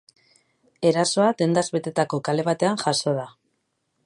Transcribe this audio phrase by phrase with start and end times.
[0.91, 3.31] Erasoa dendaz betetako kale batean jazo da.